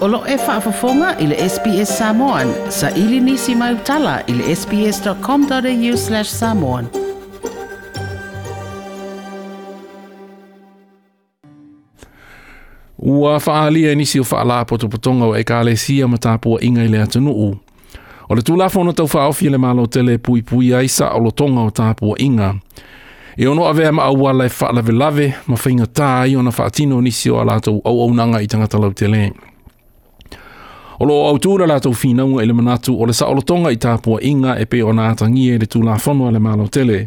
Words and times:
Olo 0.00 0.22
e 0.28 0.36
whaafafonga 0.36 1.16
i 1.18 1.26
le 1.26 1.36
SPS 1.48 1.98
Samoan. 1.98 2.52
Sa 2.68 2.88
ili 2.90 3.20
nisi 3.20 3.54
mai 3.54 3.74
utala 3.74 4.20
i 4.26 4.32
le 4.32 4.54
sps.com.au 4.56 5.96
slash 5.96 6.30
samoan. 6.30 6.86
Ua 12.98 13.40
whaali 13.46 13.84
e 13.88 13.94
nisi 13.94 14.20
o 14.20 14.22
whaala 14.30 14.64
poto 14.64 14.88
potonga 14.88 15.26
o 15.28 15.36
e 15.36 15.44
ka 15.44 15.60
le 15.64 15.76
sia 15.76 16.08
ma 16.08 16.16
tāpua 16.16 16.62
inga 16.64 16.84
i 16.84 16.88
le 16.88 17.02
atunu 17.02 17.30
u. 17.34 17.50
O 18.28 18.34
le 18.34 18.40
tūlafona 18.42 18.94
tau 18.96 19.06
whaofi 19.12 19.50
le 19.50 19.58
malo 19.58 19.84
tele 19.86 20.16
pui 20.18 20.42
pui 20.42 20.72
aisa 20.74 21.10
o 21.10 21.20
lo 21.20 21.30
tonga 21.30 21.60
o 21.60 21.68
tāpua 21.70 22.16
inga. 22.24 22.54
E 23.36 23.46
ono 23.46 23.64
a 23.68 23.72
vea 23.72 23.92
maa 23.92 24.08
wala 24.10 24.46
e 24.46 24.48
whaalave 24.60 24.92
lave 24.96 25.32
ma 25.46 25.54
whainga 25.60 25.86
tā 25.92 26.12
i 26.28 26.36
ona 26.40 26.50
whaatino 26.52 27.00
nisi 27.04 27.30
o 27.30 27.40
alato 27.44 27.80
au 27.84 28.00
au 28.02 28.14
nanga 28.14 28.40
i 28.40 28.46
tangata 28.48 28.78
lau 28.78 28.92
tele. 28.94 29.26
Ia. 29.26 29.49
Olo 31.00 31.14
lo 31.16 31.28
au 31.32 31.38
tūra 31.40 31.64
la 31.64 31.78
tau 31.80 31.94
whinaunga 31.96 32.42
ele 32.44 32.52
manatu 32.52 32.92
o 33.00 33.06
le 33.08 33.14
sa 33.16 33.26
olo 33.32 33.40
tonga 33.46 33.70
i 33.72 33.78
tāpua 33.80 34.18
inga 34.26 34.58
e 34.60 34.66
pe 34.68 34.82
o 34.84 34.92
nātangi 34.92 35.46
e 35.54 35.60
le 35.62 35.68
tū 35.74 35.80
la 35.84 35.94
whanua 35.96 36.28
le 36.34 36.38
malo 36.44 36.66
tele. 36.68 37.06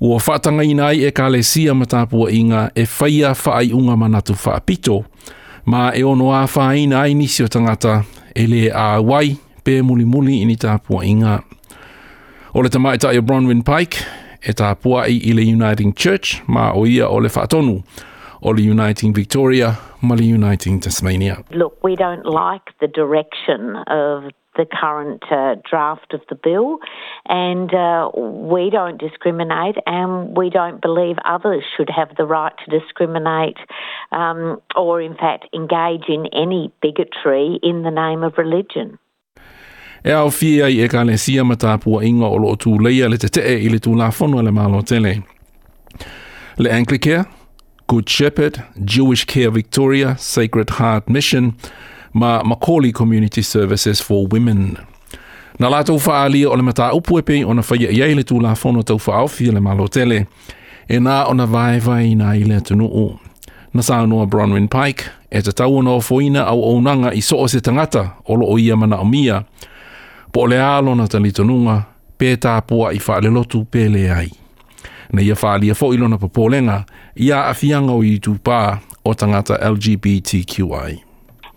Ua 0.00 0.16
whātanga 0.24 0.64
inai 0.64 1.04
e 1.04 1.10
ka 1.12 1.26
le 1.28 1.42
sia 1.44 1.74
ma 1.76 1.84
tāpua 1.84 2.30
inga 2.32 2.62
e 2.74 2.86
whaia 2.88 3.34
whaai 3.36 3.68
unga 3.76 3.96
manatu 4.00 4.32
whaapito, 4.44 5.02
ma 5.68 5.90
e 5.92 6.00
ono 6.08 6.30
a 6.32 6.46
whaina 6.54 7.02
ai 7.02 7.12
nisi 7.14 7.44
o 7.44 7.48
tangata 7.52 7.98
e 8.34 8.46
le 8.48 8.62
a 8.72 8.94
wai 9.00 9.34
pe 9.64 9.82
muli 9.82 10.08
muli 10.08 10.40
ini 10.46 10.56
tāpua 10.56 11.04
inga. 11.04 11.36
O 12.56 12.64
le 12.64 12.70
tamaita 12.72 13.12
i 13.12 13.20
Bronwyn 13.20 13.60
Pike, 13.62 14.00
e 14.40 14.56
tāpua 14.56 15.04
i 15.12 15.36
le 15.36 15.44
Uniting 15.52 15.92
Church, 15.94 16.40
ma 16.46 16.70
o 16.72 16.86
ia 16.86 17.12
o 17.12 17.20
le 17.20 17.28
whātonu, 17.28 17.76
o 18.42 18.50
le 18.52 18.70
Uniting 18.72 19.12
Victoria, 19.14 19.76
Molly 20.02 20.24
Uniting 20.24 20.80
Tasmania. 20.80 21.42
Look, 21.52 21.82
we 21.84 21.94
don't 21.94 22.26
like 22.26 22.66
the 22.80 22.88
direction 22.88 23.76
of 23.86 24.32
the 24.56 24.66
current 24.80 25.22
uh, 25.30 25.54
draft 25.70 26.12
of 26.12 26.20
the 26.28 26.34
bill, 26.34 26.78
and 27.28 27.72
uh, 27.72 28.10
we 28.54 28.68
don't 28.70 28.98
discriminate, 28.98 29.76
and 29.86 30.36
we 30.36 30.50
don't 30.50 30.82
believe 30.82 31.16
others 31.24 31.62
should 31.76 31.88
have 31.88 32.08
the 32.16 32.24
right 32.26 32.52
to 32.64 32.78
discriminate 32.78 33.56
um, 34.10 34.60
or, 34.76 35.00
in 35.00 35.14
fact, 35.14 35.46
engage 35.54 36.08
in 36.08 36.26
any 36.34 36.70
bigotry 36.82 37.58
in 37.62 37.82
the 37.84 37.90
name 37.90 38.22
of 38.24 38.32
religion. 38.36 38.98
E 40.04 40.12
au 40.12 40.30
fia 40.30 40.66
i 40.68 40.82
e 40.82 40.88
kalesia 40.88 41.44
matapua 41.44 42.02
inga 42.04 42.26
o 42.26 42.36
loo 42.38 42.56
tūleia 42.56 43.08
le 43.10 43.16
te 43.18 43.28
tee 43.28 43.54
i 43.66 43.68
le 43.68 43.78
tūlafono 43.78 44.42
le 44.44 44.50
malo 44.52 44.82
tele. 44.82 45.14
Le 46.58 46.68
Anglicare, 46.72 47.24
Good 47.92 48.08
Shepherd, 48.08 48.54
Jewish 48.84 49.26
Care 49.26 49.50
Victoria, 49.50 50.16
Sacred 50.18 50.70
Heart 50.70 51.10
Mission, 51.10 51.52
ma 52.14 52.42
Macaulay 52.42 52.90
Community 52.90 53.42
Services 53.42 54.00
for 54.00 54.24
Women. 54.32 54.78
Nā 55.60 55.68
lātou 55.68 56.00
alia 56.08 56.48
o 56.48 56.56
le 56.56 56.62
mata 56.64 56.86
upu 56.96 57.18
epe 57.20 57.36
o 57.44 57.52
na 57.52 57.60
whaia 57.62 57.90
iei 57.92 58.14
le 58.16 58.24
tūlā 58.24 58.54
whono 58.62 58.80
tau 58.88 58.96
whaawhi 58.96 59.50
le 59.52 59.60
malo 59.60 59.86
tele. 59.92 60.22
E 60.88 60.96
nā 61.04 61.18
o 61.28 61.34
na 61.36 61.44
vai 61.44 61.80
vai 61.84 62.14
nā 62.16 62.32
i 62.40 62.46
le 62.48 62.60
tunu 62.64 62.88
o. 63.02 63.20
Nā 63.74 63.84
sānoa 63.84 64.24
Bronwyn 64.28 64.70
Pike, 64.72 65.10
e 65.30 65.42
te 65.44 65.52
tau 65.52 65.76
o 65.84 66.00
fōina 66.04 66.46
au 66.48 66.64
ounanga 66.72 67.12
i 67.16 67.20
soo 67.20 67.44
se 67.48 67.60
tangata 67.60 68.10
o 68.24 68.34
lo 68.40 68.48
o 68.54 68.58
ia 68.58 68.76
mana 68.76 69.02
o 69.02 69.04
mia. 69.04 69.42
Po 70.32 70.48
le 70.48 70.56
alo 70.64 70.94
na 70.96 71.04
talitonunga, 71.12 71.82
pē 72.16 72.36
tāpua 72.40 72.94
i 72.96 72.98
whaale 73.04 73.28
lotu 73.36 73.66
pē 73.68 73.90
le 73.92 74.08
ai. 74.16 74.28
na 75.12 75.20
ia 75.20 75.36
ia 75.60 77.38
tūpā 78.24 78.78
o 79.04 79.12
LGBTQI. 79.12 80.90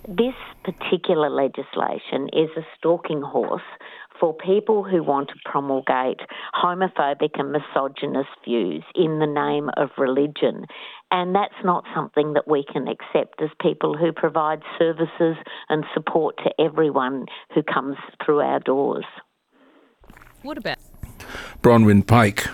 This 0.08 0.36
particular 0.64 1.30
legislation 1.30 2.28
is 2.34 2.50
a 2.58 2.66
stalking 2.78 3.22
horse 3.22 3.70
for 4.20 4.34
people 4.34 4.84
who 4.84 5.02
want 5.04 5.28
to 5.30 5.36
promulgate 5.46 6.20
homophobic 6.56 7.32
and 7.40 7.52
misogynist 7.54 8.30
views 8.46 8.84
in 8.96 9.20
the 9.20 9.28
name 9.28 9.70
of 9.78 9.90
religion. 9.98 10.66
And 11.12 11.36
that's 11.36 11.62
not 11.64 11.86
something 11.96 12.34
that 12.34 12.48
we 12.48 12.64
can 12.64 12.88
accept 12.90 13.42
as 13.42 13.50
people 13.62 13.96
who 13.98 14.12
provide 14.12 14.62
services 14.80 15.36
and 15.70 15.84
support 15.94 16.36
to 16.44 16.52
everyone 16.60 17.26
who 17.54 17.62
comes 17.64 17.96
through 18.26 18.40
our 18.40 18.60
doors. 18.60 19.06
What 20.44 20.58
about 20.58 20.78
Bronwyn 21.62 22.06
Pike? 22.08 22.48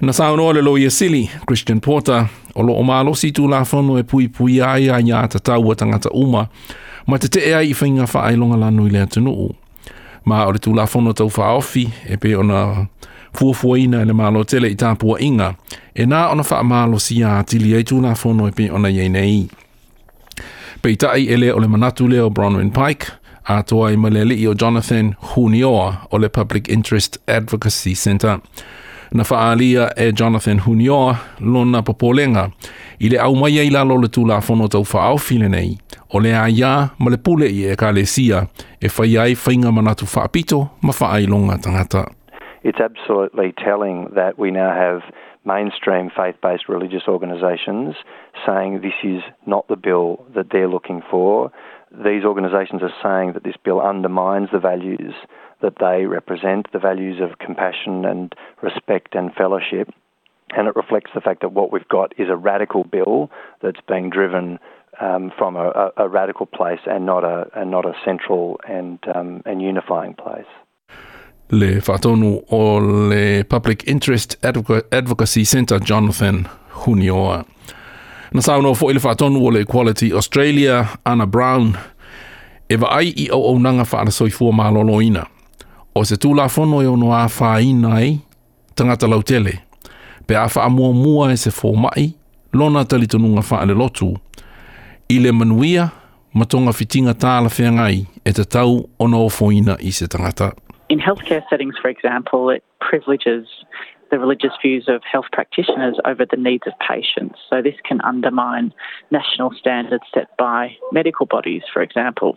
Na 0.00 0.12
sa 0.16 0.30
ono 0.32 0.48
le 0.52 0.62
loia 0.64 0.88
sili, 0.90 1.28
Christian 1.46 1.76
Porter, 1.80 2.24
o 2.56 2.62
lo 2.64 2.72
o 2.72 2.82
malo 2.82 3.12
si 3.14 3.32
tu 3.32 3.46
la 3.48 3.64
fono 3.64 3.98
e 3.98 4.04
pui 4.04 4.28
pui 4.30 4.58
ai 4.60 4.88
ai 4.90 5.02
a 5.12 5.26
ta 5.28 5.38
tau 5.38 5.68
a 5.70 5.98
uma, 6.12 6.46
ma 7.06 7.18
te 7.18 7.28
te 7.28 7.40
e 7.44 7.52
ai 7.54 7.68
i 7.70 7.74
whainga 7.78 8.06
wha 8.14 8.20
ai 8.24 8.34
longa 8.36 8.56
lanu 8.56 8.86
i 8.86 8.90
lea 8.90 9.04
tunu 9.06 9.48
Ma 10.24 10.46
o 10.46 10.52
le 10.52 10.58
tu 10.58 10.72
la 10.74 10.86
fono 10.86 11.12
tau 11.12 11.28
wha 11.36 11.52
ofi, 11.52 11.92
e 12.08 12.16
pe 12.16 12.34
ona 12.34 12.86
fuafuaina 13.32 14.00
e 14.00 14.04
le 14.06 14.12
malo 14.12 14.42
tele 14.44 14.70
i 14.70 14.74
tāpua 14.74 15.20
inga, 15.20 15.54
e 15.94 16.06
nā 16.06 16.30
ona 16.32 16.42
wha 16.48 16.62
malo 16.64 16.98
si 16.98 17.22
a 17.22 17.42
tili 17.44 17.74
ai 17.76 17.84
tu 17.84 18.00
la 18.00 18.14
fono 18.14 18.48
e 18.48 18.52
pe 18.52 18.70
ona 18.72 18.88
iei 18.88 19.08
nei. 19.10 19.48
Pei 20.80 20.96
tai 20.96 21.26
ele 21.28 21.52
o 21.52 21.58
le 21.58 21.66
manatu 21.68 22.08
leo 22.08 22.30
Bronwyn 22.30 22.70
Pike, 22.72 23.06
a 23.52 23.62
toa 23.62 23.92
i 23.92 23.96
malele 23.96 24.32
i 24.34 24.46
o 24.46 24.54
Jonathan 24.54 25.14
Hunioa 25.34 25.94
o 26.10 26.16
le 26.16 26.28
Public 26.30 26.68
Interest 26.68 27.18
Advocacy 27.26 27.94
Centre 27.94 28.40
na 29.14 29.24
faaalia 29.24 29.90
e 29.96 30.12
Jonathan 30.20 30.58
Hunioa 30.66 31.16
lona 31.40 31.82
popolenga 31.82 32.50
i 33.00 33.08
le 33.08 33.18
au 33.18 33.34
mai 33.36 33.58
ai 33.60 33.70
lalo 33.70 33.96
le 34.00 34.08
tu 34.08 34.24
la 34.26 34.40
fono 34.40 34.68
tau 34.68 34.84
faaofi 34.84 35.38
nei 35.38 35.78
o 36.14 36.20
le 36.20 36.34
a 36.36 36.46
ia 36.48 36.88
ma 36.98 37.10
le 37.10 37.16
pule 37.18 37.46
i 37.46 37.64
e 37.72 37.76
kalesia 37.76 38.46
e 38.82 38.88
fai 38.88 39.16
ai 39.18 39.34
fainga 39.34 39.72
manatu 39.72 40.06
faapito 40.06 40.68
ma 40.82 40.92
faailonga 40.92 41.58
tangata. 41.64 42.04
It's 42.62 42.80
absolutely 42.80 43.52
telling 43.52 44.10
that 44.14 44.38
we 44.38 44.50
now 44.50 44.70
have 44.74 45.00
mainstream 45.44 46.10
faith 46.10 46.36
based 46.42 46.68
religious 46.68 47.08
organisations 47.08 47.96
saying 48.46 48.80
this 48.80 48.98
is 49.02 49.22
not 49.46 49.66
the 49.68 49.76
bill 49.76 50.18
that 50.34 50.48
they're 50.50 50.68
looking 50.76 51.02
for. 51.10 51.50
these 51.92 52.24
organisations 52.24 52.82
are 52.82 52.94
saying 53.02 53.32
that 53.32 53.44
this 53.44 53.56
bill 53.64 53.80
undermines 53.80 54.48
the 54.52 54.58
values 54.58 55.12
that 55.60 55.74
they 55.80 56.06
represent, 56.06 56.66
the 56.72 56.78
values 56.78 57.20
of 57.20 57.38
compassion 57.38 58.04
and 58.04 58.34
respect 58.62 59.14
and 59.14 59.34
fellowship. 59.34 59.88
And 60.56 60.66
it 60.66 60.74
reflects 60.74 61.10
the 61.14 61.20
fact 61.20 61.42
that 61.42 61.52
what 61.52 61.70
we've 61.72 61.88
got 61.88 62.12
is 62.18 62.28
a 62.28 62.36
radical 62.36 62.84
bill 62.84 63.30
that's 63.62 63.80
being 63.86 64.08
driven 64.10 64.58
um, 65.00 65.32
from 65.36 65.56
a, 65.56 65.92
a, 65.96 66.08
radical 66.08 66.46
place 66.46 66.80
and 66.86 67.06
not 67.06 67.24
a, 67.24 67.48
and 67.54 67.70
not 67.70 67.84
a 67.86 67.92
central 68.04 68.60
and, 68.68 68.98
um, 69.14 69.42
and 69.46 69.60
unifying 69.62 70.14
place. 70.14 70.46
Le 71.52 71.80
Fatonu 71.80 72.42
o 72.50 72.74
le 72.78 73.44
Public 73.44 73.86
Interest 73.88 74.36
Advocacy 74.42 75.44
Centre, 75.44 75.78
Jonathan 75.80 76.48
Hunioa. 76.72 77.44
na 78.34 78.40
no 78.52 78.58
ono 78.58 78.74
fo 78.74 78.90
ile 78.90 79.00
faton 79.00 79.32
le 79.52 79.64
quality 79.64 80.12
australia 80.12 80.86
ana 81.04 81.26
brown 81.26 81.74
e 82.68 82.76
va 82.76 82.88
ai 82.90 83.12
i 83.16 83.28
o 83.32 83.40
o 83.54 83.58
nanga 83.58 83.84
fa 83.84 83.98
ana 84.00 84.10
soi 84.10 84.30
fo 84.30 84.52
malolo 84.52 85.00
ina 85.02 85.24
o 85.94 86.04
se 86.04 86.16
tu 86.16 86.34
la 86.34 86.48
fo 86.48 86.64
no 86.66 86.82
yo 86.82 86.94
e 86.94 86.96
no 86.96 87.12
a 87.14 87.28
fa 87.28 87.60
ina 87.60 87.94
ai 87.94 88.18
tanga 88.76 88.96
ta 89.00 89.06
lautele 89.08 89.52
pe 90.26 90.34
a 90.36 90.46
fa 90.48 90.68
mo 90.68 90.92
mua 90.92 91.32
e 91.32 91.36
se 91.36 91.50
fo 91.50 91.70
mai 91.84 92.04
lona 92.58 92.84
tali 92.90 93.06
tonu 93.06 93.28
nga 93.34 93.42
fa 93.42 93.56
ale 93.62 93.74
lotu 93.74 94.08
ile 95.08 95.32
manuia 95.32 95.84
matonga 96.38 96.72
fitinga 96.72 97.14
tala 97.22 97.48
fe 97.48 97.62
ngai 97.70 97.96
e 98.24 98.30
te 98.36 98.44
tau 98.54 98.70
ono 99.02 99.28
fo 99.28 99.50
ina 99.52 99.74
i 99.80 99.90
se 99.92 100.06
tangata 100.08 100.52
in 100.94 101.00
healthcare 101.00 101.42
settings 101.50 101.74
for 101.82 101.90
example 101.90 102.50
it 102.56 102.62
privileges 102.90 103.46
the 104.10 104.18
religious 104.18 104.50
views 104.62 104.84
of 104.88 105.02
health 105.10 105.26
practitioners 105.32 105.96
over 106.04 106.26
the 106.28 106.36
needs 106.36 106.64
of 106.66 106.72
patients. 106.86 107.38
So, 107.48 107.62
this 107.62 107.74
can 107.86 108.00
undermine 108.02 108.72
national 109.10 109.52
standards 109.58 110.04
set 110.12 110.28
by 110.36 110.76
medical 110.92 111.26
bodies, 111.26 111.62
for 111.72 111.82
example. 111.82 112.36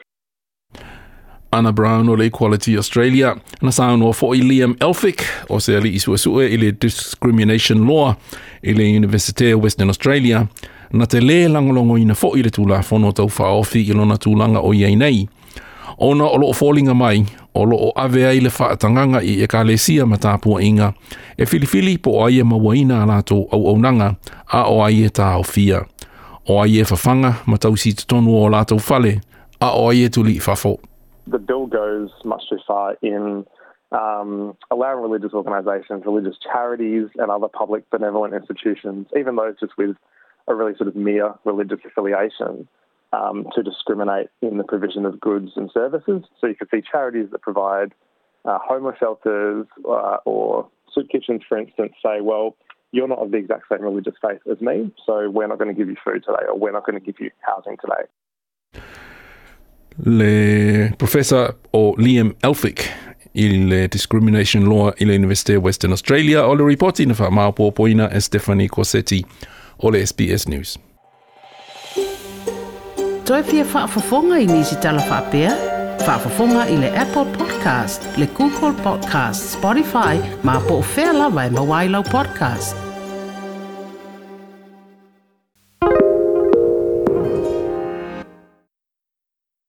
Anna 1.52 1.72
Brown 1.72 2.10
o 2.10 2.14
le 2.18 2.25
Equality 2.25 2.74
Australia 2.78 3.36
na 3.62 3.70
saunoa 3.70 4.14
i 4.36 4.42
Liam 4.42 4.75
Elphick 4.81 5.22
o 5.50 5.60
se 5.60 5.75
ali 5.75 5.90
i 5.90 6.00
suasua 6.00 6.46
i 6.52 6.58
le 6.58 6.72
Discrimination 6.72 7.88
Law 7.88 8.16
i 8.64 8.74
le 8.74 8.84
Universitea 8.84 9.56
Western 9.58 9.90
Australia 9.90 10.48
na 10.92 11.06
te 11.06 11.20
lē 11.22 11.48
langolongoina 11.50 12.16
i 12.36 12.42
le 12.44 12.50
tulafono 12.50 13.12
tau 13.14 13.30
fa'aofi 13.30 13.81
i 13.90 13.94
lona 13.94 14.18
tulaga 14.18 14.60
o 14.64 14.74
iai 14.74 14.96
nei 14.96 15.28
ona 16.04 16.28
o 16.28 16.36
loo 16.38 16.54
folinga 16.54 16.94
mai, 16.94 17.24
o 17.56 17.64
loo 17.66 17.92
ave 17.96 18.26
ai 18.28 18.40
le 18.44 18.52
whaatanganga 18.58 19.22
i 19.24 19.36
e 19.44 19.48
kālesia 19.48 20.04
ma 20.06 20.18
tāpua 20.26 20.60
inga, 20.62 20.90
e 21.40 21.48
filifili 21.48 21.94
po 22.04 22.18
o 22.18 22.26
aie 22.28 22.44
mawaina 22.44 22.98
a 23.04 23.08
lātou 23.12 23.46
au 23.56 23.70
au 23.72 23.78
nanga, 23.80 24.10
a 24.60 24.66
o 24.72 24.82
aie 24.84 25.08
tā 25.20 25.30
o 25.40 25.46
fia. 25.56 25.80
O 26.50 26.58
aie 26.64 26.84
whawhanga 26.90 27.32
ma 27.48 27.56
tausi 27.68 27.94
tonu 28.04 28.36
o 28.42 28.50
lātou 28.52 28.84
fale, 28.90 29.14
a 29.64 29.70
o 29.80 29.86
aie 29.94 30.10
tuli 30.12 30.40
fafo. 30.44 30.76
The 31.28 31.40
bill 31.40 31.68
goes 31.68 32.12
much 32.26 32.44
too 32.50 32.60
far 32.68 32.98
in 33.02 33.46
um, 33.94 34.58
allowing 34.72 35.02
religious 35.08 35.32
organisations, 35.32 36.04
religious 36.06 36.36
charities 36.44 37.08
and 37.16 37.32
other 37.32 37.48
public 37.48 37.90
benevolent 37.92 38.34
institutions, 38.34 39.08
even 39.16 39.38
those 39.38 39.56
just 39.62 39.78
with 39.78 39.96
a 40.50 40.54
really 40.54 40.76
sort 40.76 40.90
of 40.90 40.96
mere 40.98 41.34
religious 41.46 41.80
affiliation, 41.86 42.68
um, 43.18 43.48
to 43.56 43.62
discriminate 43.63 44.27
in 44.42 44.57
the 44.57 44.63
provision 44.63 45.06
of 45.06 45.19
goods 45.21 45.51
and 45.56 45.69
services. 45.74 46.21
So 46.39 46.48
you 46.48 46.56
could 46.56 46.69
see 46.71 46.81
charities 46.81 47.27
that 47.31 47.42
provide 47.42 47.94
uh, 48.45 48.57
homeless 48.62 48.98
shelters 49.00 49.68
uh, 49.88 50.18
or 50.25 50.68
soup 50.94 51.07
kitchens, 51.12 51.42
for 51.48 51.57
instance, 51.57 51.92
say, 52.06 52.19
well, 52.21 52.56
you're 52.92 53.07
not 53.07 53.19
of 53.19 53.31
the 53.31 53.38
exact 53.38 53.63
same 53.71 53.81
religious 53.81 54.13
faith 54.21 54.42
as 54.51 54.60
me, 54.62 54.92
so 55.06 55.30
we're 55.30 55.48
not 55.48 55.57
going 55.57 55.71
to 55.74 55.77
give 55.80 55.88
you 55.89 55.95
food 56.04 56.24
today 56.25 56.45
or 56.48 56.57
we're 56.60 56.71
not 56.71 56.86
going 56.86 57.00
to 57.00 57.06
give 57.06 57.15
you 57.19 57.30
housing 57.42 57.77
today. 57.86 58.04
Le 60.00 60.95
professor 60.98 61.56
or 61.71 61.95
Liam 61.98 62.36
Elphick 62.44 62.89
il 63.36 63.88
discrimination 63.89 64.65
law 64.68 64.92
University 65.00 65.56
of 65.56 65.63
Western 65.63 65.92
Australia 65.92 66.39
O 66.44 66.51
le 66.54 66.63
reporterne 66.63 67.13
fra 67.15 67.30
Marburg 67.30 67.74
Boina 67.75 68.06
og 68.15 68.21
Stephanie 68.21 68.68
Corsetti 68.68 69.25
le 69.83 70.06
SBS 70.07 70.50
News. 70.50 70.77
Toi 73.25 73.44
pia 73.44 73.66
whaafafonga 73.74 74.40
i 74.40 74.46
nisi 74.48 74.75
talawhapea. 74.75 75.52
Whaafafonga 76.08 76.68
i 76.70 76.78
le 76.78 76.98
Apple 77.00 77.25
Podcast, 77.25 78.18
le 78.18 78.25
Google 78.28 78.74
Podcast, 78.84 79.54
Spotify, 79.58 80.20
ma 80.44 80.60
po 80.60 80.75
o 80.80 80.84
whea 80.96 81.14
lawa 81.14 81.46
e 81.46 81.90
podcast. 82.12 82.83